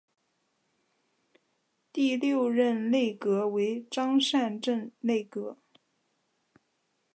[1.93, 5.59] 第六任内阁为张善政内阁。